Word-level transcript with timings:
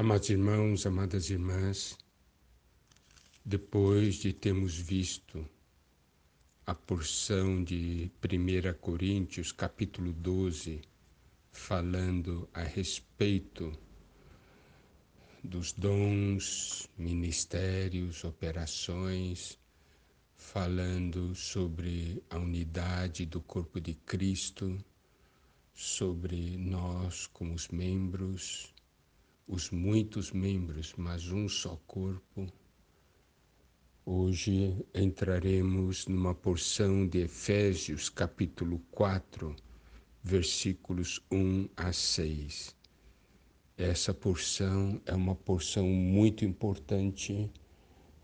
Amados 0.00 0.30
irmãos, 0.30 0.86
amadas 0.86 1.28
irmãs, 1.28 1.98
depois 3.44 4.14
de 4.14 4.32
termos 4.32 4.76
visto 4.76 5.44
a 6.64 6.72
porção 6.72 7.64
de 7.64 8.08
1 8.22 8.78
Coríntios, 8.80 9.50
capítulo 9.50 10.12
12, 10.12 10.82
falando 11.50 12.48
a 12.54 12.62
respeito 12.62 13.76
dos 15.42 15.72
dons, 15.72 16.88
ministérios, 16.96 18.22
operações, 18.22 19.58
falando 20.36 21.34
sobre 21.34 22.22
a 22.30 22.38
unidade 22.38 23.26
do 23.26 23.40
corpo 23.40 23.80
de 23.80 23.94
Cristo, 23.94 24.78
sobre 25.74 26.56
nós 26.56 27.26
como 27.26 27.52
os 27.52 27.66
membros, 27.66 28.72
os 29.48 29.70
muitos 29.70 30.30
membros, 30.30 30.92
mas 30.98 31.32
um 31.32 31.48
só 31.48 31.80
corpo. 31.86 32.46
Hoje 34.04 34.76
entraremos 34.94 36.06
numa 36.06 36.34
porção 36.34 37.08
de 37.08 37.20
Efésios, 37.20 38.10
capítulo 38.10 38.78
4, 38.90 39.56
versículos 40.22 41.20
1 41.32 41.66
a 41.74 41.92
6. 41.92 42.76
Essa 43.78 44.12
porção 44.12 45.00
é 45.06 45.14
uma 45.14 45.34
porção 45.34 45.86
muito 45.86 46.44
importante 46.44 47.50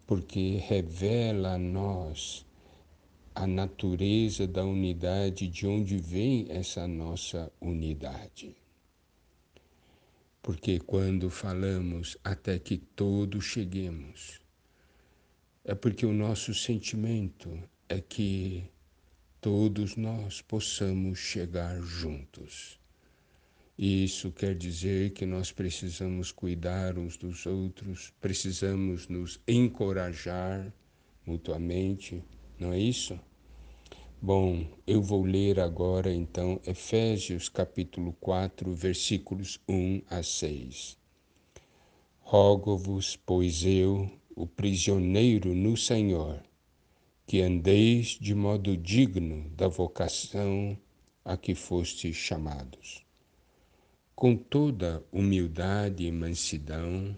porque 0.07 0.59
revela 0.59 1.55
a 1.55 1.59
nós 1.59 2.45
a 3.35 3.47
natureza 3.47 4.47
da 4.47 4.65
unidade, 4.65 5.49
de 5.49 5.67
onde 5.67 5.97
vem 5.97 6.47
essa 6.51 6.87
nossa 6.87 7.51
unidade. 7.61 8.64
Porque 10.45 10.79
quando 10.79 11.31
falamos 11.31 12.19
até 12.23 12.59
que 12.59 12.77
todos 12.77 13.47
cheguemos, 13.47 14.43
é 15.65 15.75
porque 15.75 16.05
o 16.05 16.13
nosso 16.13 16.53
sentimento 16.53 17.51
é 17.89 17.99
que 17.99 18.63
todos 19.41 19.97
nós 19.97 20.43
possamos 20.43 21.19
chegar 21.19 21.81
juntos. 21.81 22.79
E 23.79 24.05
isso 24.05 24.31
quer 24.31 24.55
dizer 24.55 25.13
que 25.13 25.25
nós 25.25 25.51
precisamos 25.51 26.31
cuidar 26.31 26.99
uns 26.99 27.17
dos 27.17 27.47
outros, 27.47 28.13
precisamos 28.21 29.09
nos 29.09 29.41
encorajar 29.49 30.71
mutuamente, 31.25 32.23
não 32.61 32.71
é 32.71 32.79
isso? 32.79 33.19
Bom, 34.27 34.67
eu 34.87 35.03
vou 35.03 35.23
ler 35.23 35.61
agora 35.61 36.11
então 36.11 36.59
Efésios 36.67 37.51
capítulo 37.51 38.15
4, 38.15 38.73
versículos 38.73 39.61
1 39.69 40.01
a 40.09 40.23
6. 40.23 40.97
Rogo-vos, 42.21 43.17
pois 43.17 43.67
eu, 43.67 44.11
o 44.35 44.47
prisioneiro 44.47 45.55
no 45.55 45.77
Senhor, 45.77 46.43
que 47.27 47.43
andeis 47.43 48.17
de 48.19 48.35
modo 48.35 48.79
digno 48.79 49.47
da 49.51 49.69
vocação 49.69 50.75
a 51.23 51.37
que 51.37 51.55
fostes 51.55 52.17
chamados, 52.17 53.05
com 54.15 54.35
toda 54.35 55.05
humildade 55.13 56.07
e 56.07 56.11
mansidão, 56.11 57.15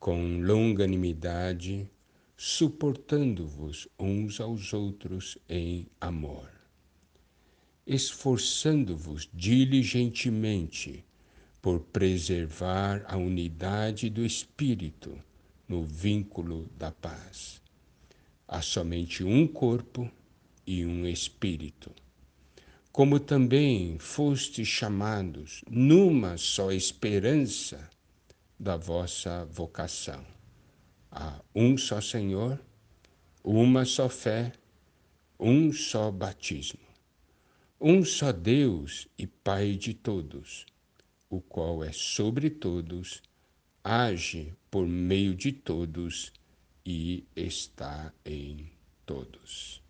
com 0.00 0.38
longanimidade, 0.40 1.86
suportando-vos 2.36 3.88
uns 3.98 4.40
aos 4.40 4.72
outros 4.72 5.38
em 5.48 5.86
amor, 6.00 6.50
esforçando-vos 7.86 9.28
diligentemente 9.32 11.04
por 11.62 11.80
preservar 11.80 13.04
a 13.06 13.16
unidade 13.16 14.10
do 14.10 14.24
Espírito 14.24 15.16
no 15.68 15.84
vínculo 15.84 16.68
da 16.76 16.90
paz. 16.90 17.62
Há 18.46 18.60
somente 18.60 19.24
um 19.24 19.46
corpo 19.46 20.10
e 20.66 20.84
um 20.84 21.06
Espírito. 21.06 21.90
Como 22.92 23.18
também 23.18 23.98
fostes 23.98 24.68
chamados 24.68 25.62
numa 25.70 26.36
só 26.36 26.70
esperança 26.70 27.88
da 28.58 28.76
vossa 28.76 29.44
vocação 29.46 30.33
Há 31.16 31.40
um 31.54 31.78
só 31.78 32.00
Senhor, 32.00 32.60
uma 33.44 33.84
só 33.84 34.08
fé, 34.08 34.52
um 35.38 35.72
só 35.72 36.10
batismo, 36.10 36.80
um 37.80 38.04
só 38.04 38.32
Deus 38.32 39.06
e 39.16 39.24
Pai 39.24 39.76
de 39.76 39.94
todos, 39.94 40.66
o 41.30 41.40
qual 41.40 41.84
é 41.84 41.92
sobre 41.92 42.50
todos, 42.50 43.22
age 43.84 44.52
por 44.68 44.88
meio 44.88 45.36
de 45.36 45.52
todos 45.52 46.32
e 46.84 47.24
está 47.36 48.12
em 48.26 48.68
todos. 49.06 49.80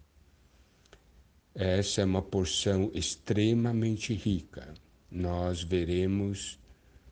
Essa 1.55 2.03
é 2.03 2.05
uma 2.05 2.21
porção 2.21 2.91
extremamente 2.93 4.13
rica. 4.13 4.75
Nós 5.11 5.63
veremos 5.63 6.59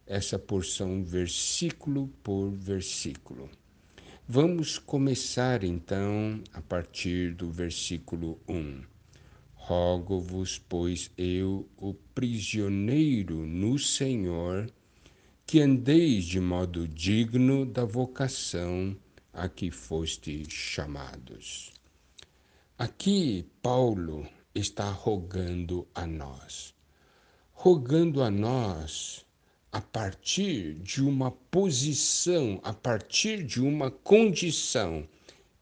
essa 0.07 0.39
porção 0.39 1.03
versículo 1.03 2.09
por 2.23 2.51
versículo. 2.51 3.49
Vamos 4.29 4.79
começar 4.79 5.65
então 5.65 6.41
a 6.53 6.63
partir 6.63 7.35
do 7.35 7.51
versículo 7.51 8.41
1. 8.49 8.83
Rogo-vos, 9.53 10.59
pois 10.59 11.11
eu, 11.19 11.69
o 11.77 11.93
prisioneiro 11.93 13.45
no 13.45 13.77
Senhor, 13.81 14.71
que 15.45 15.61
andeis 15.61 16.25
de 16.25 16.39
modo 16.39 16.87
digno 16.87 17.67
da 17.67 17.85
vocação 17.85 18.97
a 19.33 19.49
que 19.49 19.73
fostes 19.73 20.47
chamados. 20.49 21.73
Aqui 22.79 23.45
Paulo 23.61 24.27
está 24.55 24.89
rogando 24.89 25.87
a 25.93 26.07
nós, 26.07 26.73
rogando 27.53 28.23
a 28.23 28.31
nós 28.31 29.27
a 29.73 29.81
partir 29.81 30.75
de 30.75 31.03
uma 31.03 31.31
posição, 31.31 32.61
a 32.63 32.75
partir 32.75 33.43
de 33.43 33.59
uma 33.59 33.91
condição. 33.91 35.09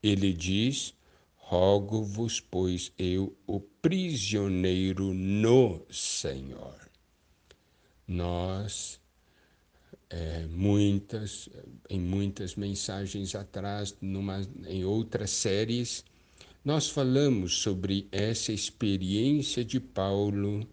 Ele 0.02 0.32
diz: 0.32 0.92
Rogo-vos, 1.36 2.40
pois 2.40 2.92
eu, 2.98 3.36
o 3.46 3.60
prisioneiro 3.60 5.14
no 5.14 5.80
Senhor. 5.88 6.74
Nós, 8.08 9.00
é, 10.08 10.44
muitas, 10.46 11.48
em 11.88 12.00
muitas 12.00 12.56
mensagens 12.56 13.36
atrás, 13.36 13.96
numa, 14.00 14.40
em 14.66 14.84
outras 14.84 15.30
séries, 15.30 16.04
nós 16.64 16.90
falamos 16.90 17.58
sobre 17.58 18.08
essa 18.10 18.52
experiência 18.52 19.64
de 19.64 19.78
Paulo 19.78 20.66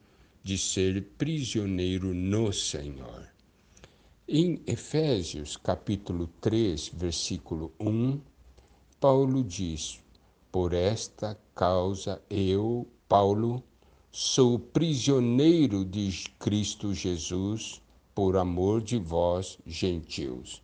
de 0.48 0.58
ser 0.58 1.04
prisioneiro 1.18 2.14
no 2.14 2.54
Senhor. 2.54 3.28
Em 4.26 4.62
Efésios 4.66 5.58
capítulo 5.58 6.30
3, 6.40 6.88
versículo 6.96 7.74
1, 7.78 8.18
Paulo 8.98 9.44
diz: 9.44 10.00
Por 10.50 10.72
esta 10.72 11.38
causa 11.54 12.22
eu, 12.30 12.88
Paulo, 13.10 13.62
sou 14.10 14.58
prisioneiro 14.58 15.84
de 15.84 16.14
Cristo 16.40 16.94
Jesus, 16.94 17.82
por 18.16 18.38
amor 18.38 18.82
de 18.82 18.98
vós, 18.98 19.60
gentios. 19.66 20.64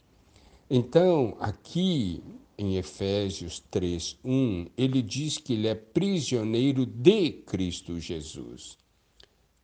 Então, 0.69 1.35
aqui 1.41 2.23
em 2.57 2.77
Efésios 2.77 3.61
3, 3.69 4.17
1, 4.23 4.67
ele 4.77 5.01
diz 5.01 5.37
que 5.37 5.51
ele 5.51 5.67
é 5.67 5.75
prisioneiro 5.75 6.85
de 6.85 7.33
Cristo 7.33 7.99
Jesus. 7.99 8.81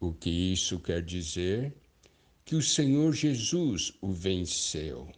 O 0.02 0.14
que 0.14 0.30
isso 0.30 0.80
quer 0.80 1.04
dizer? 1.04 1.76
Que 2.46 2.56
o 2.56 2.62
Senhor 2.62 3.12
Jesus 3.14 3.92
o 4.02 4.14
venceu, 4.14 5.10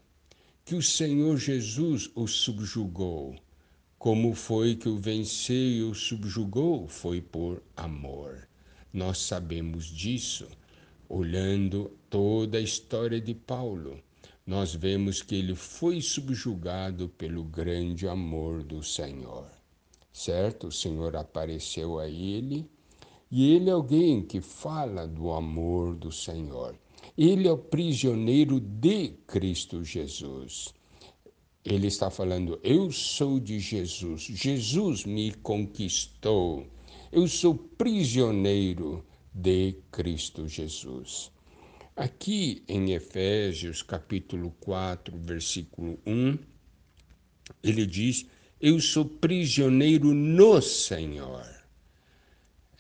que 0.66 0.74
o 0.74 0.82
Senhor 0.82 1.38
Jesus 1.38 2.10
o 2.16 2.26
subjugou. 2.26 3.36
Como 4.00 4.34
foi 4.34 4.76
que 4.76 4.90
o 4.90 4.98
venceu 4.98 5.56
e 5.56 5.84
o 5.84 5.94
subjugou? 5.94 6.88
Foi 6.88 7.22
por 7.22 7.62
amor. 7.78 8.48
Nós 8.92 9.20
sabemos 9.20 9.86
disso. 9.86 10.48
Olhando 11.08 11.96
toda 12.10 12.58
a 12.58 12.62
história 12.62 13.22
de 13.22 13.36
Paulo, 13.36 14.02
nós 14.48 14.74
vemos 14.74 15.22
que 15.22 15.36
ele 15.36 15.54
foi 15.54 16.02
subjugado 16.02 17.08
pelo 17.08 17.44
grande 17.44 18.08
amor 18.08 18.64
do 18.64 18.82
Senhor. 18.82 19.48
Certo? 20.12 20.68
O 20.68 20.72
Senhor 20.72 21.16
apareceu 21.16 22.00
a 22.00 22.10
ele 22.10 22.68
e 23.32 23.54
ele 23.54 23.70
é 23.70 23.74
alguém 23.74 24.22
que 24.22 24.42
fala 24.42 25.08
do 25.08 25.32
amor 25.32 25.96
do 25.96 26.12
Senhor. 26.12 26.76
Ele 27.18 27.48
é 27.48 27.52
o 27.52 27.58
prisioneiro 27.58 28.60
de 28.60 29.14
Cristo 29.26 29.86
Jesus. 29.86 30.74
Ele 31.64 31.88
está 31.88 32.10
falando: 32.10 32.60
Eu 32.62 32.92
sou 32.92 33.40
de 33.40 33.58
Jesus, 33.60 34.24
Jesus 34.24 35.06
me 35.06 35.32
conquistou. 35.32 36.68
Eu 37.10 37.28
sou 37.28 37.56
prisioneiro 37.56 39.06
de 39.34 39.76
Cristo 39.92 40.48
Jesus. 40.48 41.32
Aqui 41.96 42.64
em 42.68 42.92
Efésios, 42.92 43.82
capítulo 43.82 44.54
4, 44.60 45.18
versículo 45.18 46.00
1, 46.06 46.38
ele 47.64 47.86
diz: 47.86 48.26
Eu 48.60 48.80
sou 48.82 49.06
prisioneiro 49.06 50.14
no 50.14 50.62
Senhor. 50.62 51.61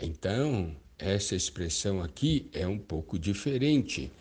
Então, 0.01 0.75
essa 0.97 1.35
expressão 1.35 2.01
aqui 2.01 2.49
é 2.53 2.65
um 2.67 2.79
pouco 2.79 3.19
diferente. 3.19 4.11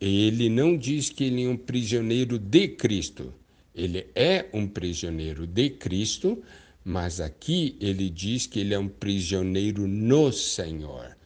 Ele 0.00 0.48
não 0.48 0.76
diz 0.76 1.10
que 1.10 1.24
ele 1.24 1.42
é 1.42 1.48
um 1.48 1.56
prisioneiro 1.56 2.38
de 2.38 2.68
Cristo. 2.68 3.34
Ele 3.74 4.06
é 4.14 4.46
um 4.52 4.68
prisioneiro 4.68 5.44
de 5.44 5.70
Cristo, 5.70 6.40
mas 6.84 7.20
aqui 7.20 7.76
ele 7.80 8.08
diz 8.08 8.46
que 8.46 8.60
ele 8.60 8.74
é 8.74 8.78
um 8.78 8.88
prisioneiro 8.88 9.88
no 9.88 10.32
Senhor. 10.32 11.16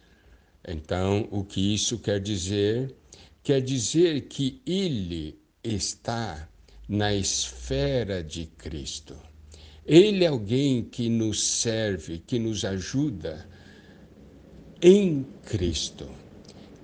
Então, 0.67 1.27
o 1.29 1.43
que 1.43 1.75
isso 1.75 1.99
quer 1.99 2.19
dizer? 2.19 2.95
Quer 3.43 3.61
dizer 3.61 4.21
que 4.21 4.59
ele 4.65 5.37
está 5.63 6.49
na 6.87 7.13
esfera 7.13 8.23
de 8.23 8.47
Cristo. 8.57 9.15
Ele 9.85 10.23
é 10.23 10.27
alguém 10.27 10.83
que 10.83 11.09
nos 11.09 11.43
serve, 11.43 12.17
que 12.17 12.39
nos 12.39 12.65
ajuda 12.65 13.47
em 14.81 15.25
Cristo. 15.45 16.07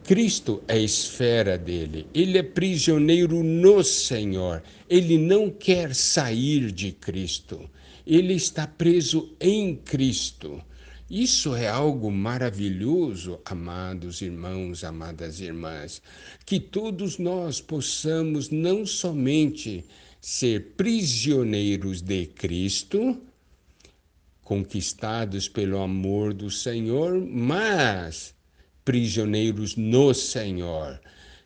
Cristo 0.03 0.61
é 0.67 0.73
a 0.73 0.79
esfera 0.79 1.57
dele, 1.57 2.05
ele 2.13 2.37
é 2.37 2.43
prisioneiro 2.43 3.41
no 3.41 3.83
Senhor, 3.83 4.61
ele 4.89 5.17
não 5.17 5.49
quer 5.49 5.95
sair 5.95 6.71
de 6.71 6.91
Cristo, 6.91 7.69
ele 8.05 8.33
está 8.33 8.67
preso 8.67 9.33
em 9.39 9.75
Cristo. 9.77 10.61
Isso 11.09 11.55
é 11.55 11.67
algo 11.67 12.11
maravilhoso, 12.11 13.39
amados 13.45 14.21
irmãos, 14.21 14.83
amadas 14.83 15.39
irmãs, 15.39 16.01
que 16.45 16.59
todos 16.59 17.17
nós 17.17 17.61
possamos 17.61 18.49
não 18.49 18.85
somente 18.85 19.85
ser 20.19 20.73
prisioneiros 20.75 22.01
de 22.01 22.25
Cristo, 22.25 23.21
conquistados 24.45 25.49
pelo 25.49 25.79
amor 25.79 26.31
do 26.31 26.51
Senhor, 26.51 27.19
mas 27.19 28.33
prisioneiros 28.85 29.75
no 29.75 30.13
Senhor. 30.13 31.01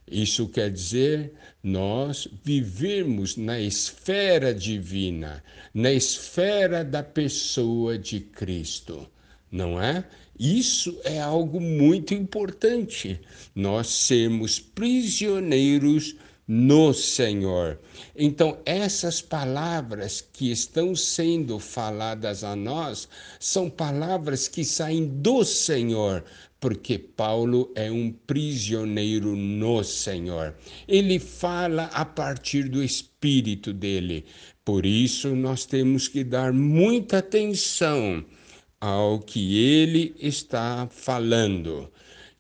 Isso 0.06 0.50
quer 0.50 0.70
dizer 0.70 1.34
nós 1.64 2.28
vivermos 2.44 3.38
na 3.38 3.60
esfera 3.60 4.54
divina, 4.54 5.42
na 5.74 5.92
esfera 5.94 6.84
da 6.84 7.02
pessoa 7.02 7.98
de 7.98 8.20
Cristo, 8.20 9.08
não 9.52 9.82
é? 9.82 10.04
Isso 10.38 11.00
é 11.04 11.20
algo 11.20 11.62
muito 11.62 12.14
importante, 12.14 13.20
nós 13.56 13.88
sermos 13.88 14.60
prisioneiros 14.60 16.16
no 16.52 16.96
Senhor. 16.96 17.80
Então, 18.16 18.58
essas 18.66 19.22
palavras 19.22 20.20
que 20.34 20.52
estão 20.52 20.96
sendo 20.96 21.60
faladas 21.60 22.44
a 22.44 22.56
nós 22.56 23.08
são 23.40 23.70
palavras 23.70 24.48
que 24.48 24.66
saem 24.66 25.06
do 25.06 25.46
Senhor, 25.46 26.24
porque 26.60 26.98
Paulo 26.98 27.72
é 27.76 27.92
um 27.92 28.12
prisioneiro 28.12 29.36
no 29.36 29.84
Senhor. 29.84 30.56
Ele 30.88 31.20
fala 31.20 31.84
a 31.94 32.04
partir 32.04 32.68
do 32.68 32.84
espírito 32.84 33.72
dele. 33.72 34.26
Por 34.66 34.88
isso, 34.88 35.36
nós 35.36 35.68
temos 35.68 36.08
que 36.08 36.24
dar 36.24 36.52
muita 36.52 37.20
atenção 37.20 38.26
ao 38.82 39.20
que 39.20 39.56
ele 39.60 40.16
está 40.20 40.88
falando 40.90 41.92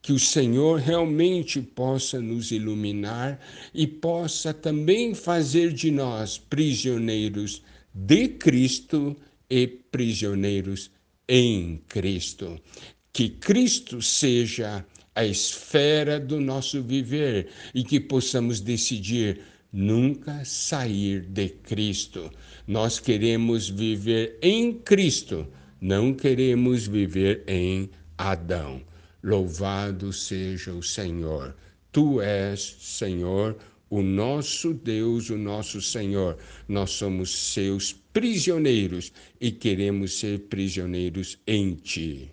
que 0.09 0.13
o 0.13 0.17
Senhor 0.17 0.79
realmente 0.79 1.61
possa 1.61 2.19
nos 2.19 2.49
iluminar 2.49 3.39
e 3.71 3.85
possa 3.85 4.51
também 4.51 5.13
fazer 5.13 5.71
de 5.71 5.91
nós 5.91 6.35
prisioneiros 6.35 7.61
de 7.93 8.27
Cristo 8.29 9.15
e 9.47 9.67
prisioneiros 9.67 10.89
em 11.27 11.79
Cristo. 11.87 12.59
Que 13.13 13.29
Cristo 13.29 14.01
seja 14.01 14.83
a 15.13 15.23
esfera 15.23 16.19
do 16.19 16.41
nosso 16.41 16.81
viver 16.81 17.49
e 17.75 17.83
que 17.83 17.99
possamos 17.99 18.59
decidir 18.59 19.41
nunca 19.71 20.43
sair 20.43 21.21
de 21.21 21.49
Cristo. 21.49 22.31
Nós 22.65 22.99
queremos 22.99 23.69
viver 23.69 24.39
em 24.41 24.73
Cristo, 24.73 25.47
não 25.79 26.15
queremos 26.15 26.87
viver 26.87 27.43
em 27.47 27.91
Adão. 28.17 28.88
Louvado 29.21 30.13
seja 30.13 30.73
o 30.73 30.81
Senhor. 30.81 31.55
Tu 31.91 32.21
és, 32.21 32.77
Senhor, 32.79 33.57
o 33.89 34.01
nosso 34.01 34.73
Deus, 34.73 35.29
o 35.29 35.37
nosso 35.37 35.81
Senhor. 35.81 36.37
Nós 36.67 36.91
somos 36.91 37.53
seus 37.53 37.91
prisioneiros 37.91 39.11
e 39.41 39.51
queremos 39.51 40.19
ser 40.19 40.39
prisioneiros 40.47 41.37
em 41.45 41.73
Ti. 41.73 42.31